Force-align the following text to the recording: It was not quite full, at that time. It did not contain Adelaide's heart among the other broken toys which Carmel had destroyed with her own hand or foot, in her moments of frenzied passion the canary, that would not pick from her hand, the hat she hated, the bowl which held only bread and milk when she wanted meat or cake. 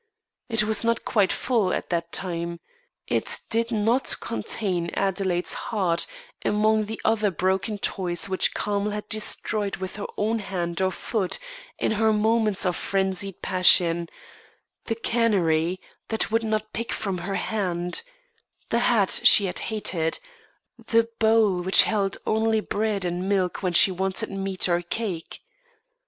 It 0.49 0.63
was 0.63 0.83
not 0.83 1.05
quite 1.05 1.31
full, 1.31 1.71
at 1.71 1.91
that 1.91 2.11
time. 2.11 2.59
It 3.05 3.39
did 3.51 3.71
not 3.71 4.15
contain 4.19 4.89
Adelaide's 4.95 5.53
heart 5.69 6.07
among 6.43 6.85
the 6.85 6.99
other 7.05 7.29
broken 7.29 7.77
toys 7.77 8.27
which 8.27 8.55
Carmel 8.55 8.93
had 8.93 9.07
destroyed 9.09 9.75
with 9.75 9.97
her 9.97 10.07
own 10.17 10.39
hand 10.39 10.81
or 10.81 10.89
foot, 10.89 11.37
in 11.77 11.91
her 11.91 12.11
moments 12.11 12.65
of 12.65 12.75
frenzied 12.75 13.43
passion 13.43 14.09
the 14.85 14.95
canary, 14.95 15.79
that 16.07 16.31
would 16.31 16.43
not 16.43 16.73
pick 16.73 16.91
from 16.93 17.19
her 17.19 17.35
hand, 17.35 18.01
the 18.69 18.79
hat 18.79 19.19
she 19.23 19.45
hated, 19.55 20.17
the 20.87 21.09
bowl 21.19 21.61
which 21.61 21.83
held 21.83 22.17
only 22.25 22.59
bread 22.59 23.05
and 23.05 23.29
milk 23.29 23.61
when 23.61 23.73
she 23.73 23.91
wanted 23.91 24.31
meat 24.31 24.67
or 24.67 24.81
cake. 24.81 25.43